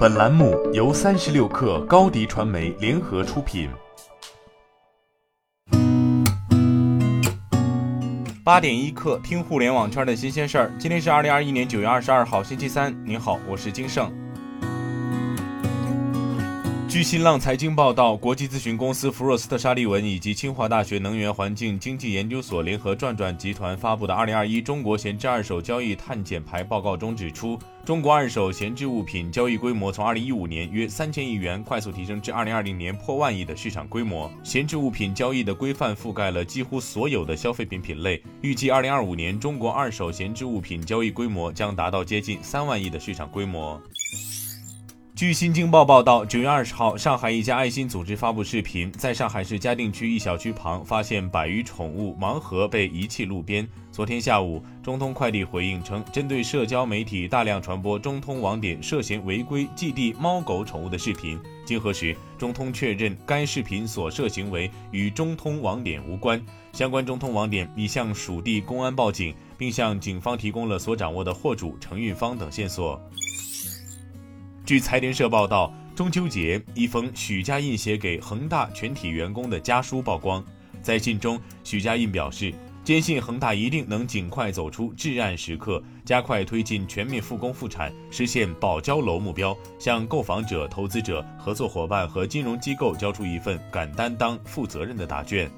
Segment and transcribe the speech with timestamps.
[0.00, 3.68] 本栏目由三十六氪高低传媒联合出品。
[8.42, 10.72] 八点一刻，听互联网圈的新鲜事儿。
[10.78, 12.96] 今天是二零二一年九月二十二号，星期三。
[13.04, 14.10] 您好，我是金盛。
[16.90, 34.28] 据新浪财经报道，国际咨询公司弗若斯特沙利文以及清华大学能源环境经济研究所联合转转集团发布的《二零二一中国闲置二手交易碳减排报告》中指出，中国二手闲置物品交易规模从二零一五年约三千亿元快速提升至二零二零年破万亿的市场规模。
[34.42, 38.20] 闲置物品交易的规范覆盖了几乎所有的消费品品类。
[38.40, 43.80] 预计二零二五年中国二手闲置物品交易规模将达到接近三万亿的市场规模。
[45.20, 53.68] 据新京报报道，九月二十号，上海一家爱心组织发布视频，在上海市嘉定区一小区旁发现百余宠物盲盒被遗弃路边。
[53.92, 66.42] 昨天下午，中通快递回应称，针对社交媒体大量传播中通网点涉嫌违规寄递猫狗宠物的视频，经核实，中通确认该视频所涉行为与中通网点无关。
[66.72, 72.98] 相关中通网点已向属地公安报警，并向警方提供了所掌握的货主、承运方等线索。
[74.70, 80.44] 据财联社报道，中秋节，一封许家印写给恒大全体员工的家书曝光。
[80.80, 82.54] 在信中，许家印表示，
[82.84, 95.50] 坚信恒大一定能尽快走出至暗时刻，加快推进全面复工复产，实现保交楼目标，向购房者、投资者、合作伙伴和金融机构交出一份敢担当、负责任的答卷。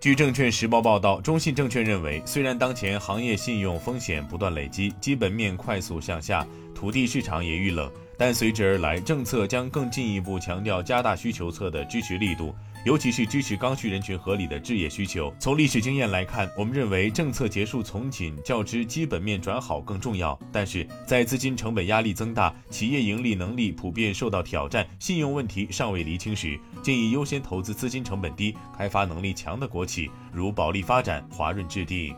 [0.00, 12.54] 据证券时报报道，中信证券认为，虽然当前行业信用风险不断累积，基本面快速向下，土地市场也遇冷，但随之而来，政策将更进一步强调加大需求侧的支持力度。
[12.84, 15.34] 尤其是支持刚需人群合理的置业需求。
[15.40, 20.38] 从历史经验来看，我们认为政策结束从紧较之基本面转好更重要。
[20.52, 32.14] 但是在资金成本压力增大、企业盈利能力普遍受到挑战、信用问题尚未厘清时，建议优先投资资金成本低、开发能力强的国企，如保利发展、华润置地。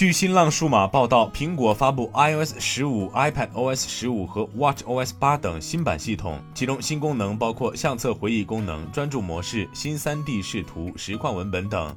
[0.00, 11.94] 据新浪数码报道，苹果发布 iOS 十五、iPadOS 十五和 watchOS 八等新版系统，其中新功能包括相册回忆功能、专注模式、新 3D 视图、实况文本等。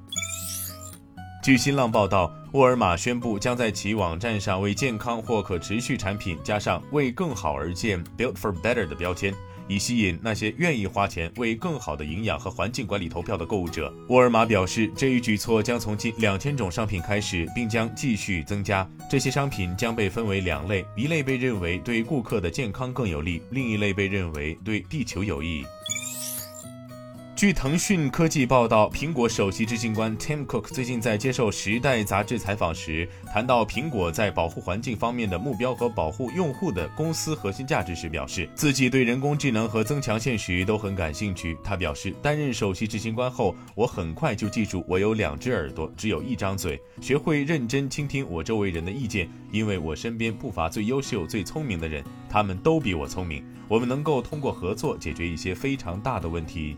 [1.44, 9.34] 据新浪报道，沃尔玛宣布将在其网站上为健康或可持续产品加上“为更好而建 ”（Built for Better） 的标签。
[9.68, 13.94] 以吸引那些愿意花钱为更好的营养和环境管理投票的购物者。
[14.08, 18.90] 沃尔玛表示，这一举措将从近两千种商品开始，并将继续增加。
[19.10, 25.66] 这些商品将被分为两类：一类被认为对顾客的健康更有利，另一类被认为对地球有益。
[27.36, 41.58] 据腾讯科技报道，苹果首席执行官 Tim Cook 最近在接受《时代》杂志采访时，谈到苹果在保护环境方面的目标和保护用户的公司核心价值时，表示自己对人工智能和增强现实都很感兴趣。
[41.64, 53.44] 他表示，担任首席执行官后，我很快就记住我有两只耳朵，只有一张嘴，学会认真倾听我周围人的意见，因为我身边不乏最优秀、最聪明的人，他们都比我聪明。
[53.68, 56.78] 我们能够通过合作解决一些非常大的问题。